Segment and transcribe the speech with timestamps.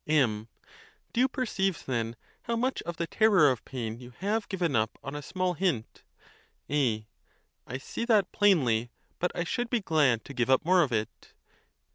[0.07, 0.47] M.
[1.13, 2.15] Do you perceive, then,
[2.45, 6.01] how much of the terror of pain you have given up on a small hint?.
[6.71, 7.07] A.
[7.67, 11.33] I see that plainly; but I should be glad to give up more of it.